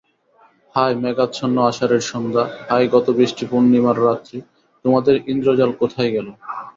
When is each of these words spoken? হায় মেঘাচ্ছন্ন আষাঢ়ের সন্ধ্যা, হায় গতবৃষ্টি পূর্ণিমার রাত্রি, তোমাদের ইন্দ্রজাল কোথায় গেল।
হায় 0.75 0.95
মেঘাচ্ছন্ন 0.95 1.55
আষাঢ়ের 1.69 2.03
সন্ধ্যা, 2.11 2.43
হায় 2.69 2.87
গতবৃষ্টি 2.93 3.43
পূর্ণিমার 3.51 3.97
রাত্রি, 4.05 4.37
তোমাদের 4.85 5.15
ইন্দ্রজাল 5.27 5.71
কোথায় 5.81 6.11
গেল। 6.15 6.27